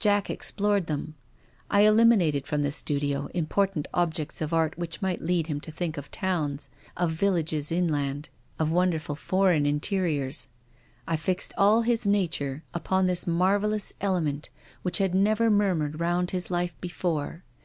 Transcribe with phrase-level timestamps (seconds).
[0.00, 1.14] Jack explored them.
[1.70, 5.96] I eliminated from the studio important objects of art which might lead him to think
[5.96, 8.28] of towns, of villages in land,
[8.58, 10.48] of wonderful foreign interiors.
[11.06, 14.48] I fixed all his nature upon thismarvellouselement
[14.82, 17.44] which had never murmured round his life before.